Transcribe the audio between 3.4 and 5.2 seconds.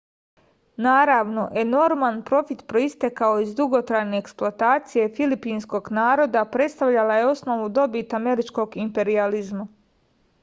iz dugotrajne eksploatacije